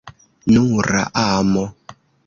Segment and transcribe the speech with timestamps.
[0.53, 1.65] Nura amo!